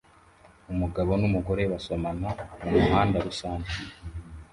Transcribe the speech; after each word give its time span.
Umugabo 0.71 1.11
n'umugore 1.21 1.63
basomana 1.71 2.29
mumuhanda 2.61 3.17
rusange 3.25 3.73